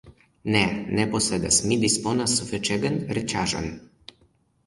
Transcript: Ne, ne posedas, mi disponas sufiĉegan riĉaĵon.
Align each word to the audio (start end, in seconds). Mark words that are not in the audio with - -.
Ne, 0.53 0.61
ne 0.99 1.03
posedas, 1.15 1.59
mi 1.71 1.77
disponas 1.83 2.33
sufiĉegan 2.39 2.97
riĉaĵon. 3.19 3.69